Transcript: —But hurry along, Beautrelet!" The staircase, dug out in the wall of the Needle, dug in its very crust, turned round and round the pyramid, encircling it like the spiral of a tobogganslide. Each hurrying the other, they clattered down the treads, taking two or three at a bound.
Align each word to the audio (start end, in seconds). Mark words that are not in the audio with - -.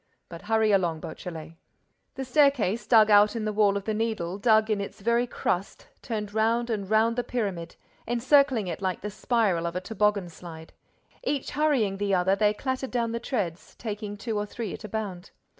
—But 0.29 0.41
hurry 0.41 0.71
along, 0.71 1.01
Beautrelet!" 1.01 1.57
The 2.15 2.25
staircase, 2.25 2.87
dug 2.87 3.11
out 3.11 3.35
in 3.35 3.45
the 3.45 3.53
wall 3.53 3.77
of 3.77 3.83
the 3.85 3.93
Needle, 3.93 4.39
dug 4.39 4.71
in 4.71 4.81
its 4.81 4.99
very 4.99 5.27
crust, 5.27 5.89
turned 6.01 6.33
round 6.33 6.71
and 6.71 6.89
round 6.89 7.15
the 7.17 7.23
pyramid, 7.23 7.75
encircling 8.07 8.65
it 8.65 8.81
like 8.81 9.01
the 9.01 9.11
spiral 9.11 9.67
of 9.67 9.75
a 9.75 9.79
tobogganslide. 9.79 10.73
Each 11.23 11.51
hurrying 11.51 11.97
the 11.97 12.15
other, 12.15 12.35
they 12.35 12.51
clattered 12.51 12.89
down 12.89 13.11
the 13.11 13.19
treads, 13.19 13.75
taking 13.75 14.17
two 14.17 14.39
or 14.39 14.47
three 14.47 14.73
at 14.73 14.83
a 14.83 14.89
bound. 14.89 15.29